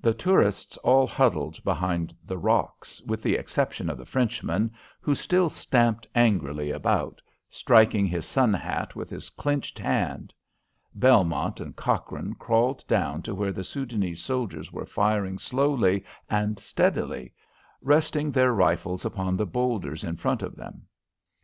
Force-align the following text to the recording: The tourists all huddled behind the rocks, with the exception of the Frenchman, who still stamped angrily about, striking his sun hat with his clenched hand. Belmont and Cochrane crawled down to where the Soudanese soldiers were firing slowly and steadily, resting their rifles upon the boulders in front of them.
The 0.00 0.12
tourists 0.12 0.76
all 0.78 1.06
huddled 1.06 1.62
behind 1.62 2.12
the 2.26 2.36
rocks, 2.36 3.00
with 3.02 3.22
the 3.22 3.36
exception 3.36 3.88
of 3.88 3.96
the 3.96 4.04
Frenchman, 4.04 4.72
who 5.00 5.14
still 5.14 5.48
stamped 5.48 6.08
angrily 6.16 6.72
about, 6.72 7.22
striking 7.48 8.04
his 8.04 8.26
sun 8.26 8.52
hat 8.54 8.96
with 8.96 9.08
his 9.08 9.30
clenched 9.30 9.78
hand. 9.78 10.34
Belmont 10.96 11.60
and 11.60 11.76
Cochrane 11.76 12.34
crawled 12.34 12.84
down 12.88 13.22
to 13.22 13.36
where 13.36 13.52
the 13.52 13.62
Soudanese 13.62 14.20
soldiers 14.20 14.72
were 14.72 14.84
firing 14.84 15.38
slowly 15.38 16.04
and 16.28 16.58
steadily, 16.58 17.32
resting 17.80 18.32
their 18.32 18.52
rifles 18.52 19.04
upon 19.04 19.36
the 19.36 19.46
boulders 19.46 20.02
in 20.02 20.16
front 20.16 20.42
of 20.42 20.56
them. 20.56 20.88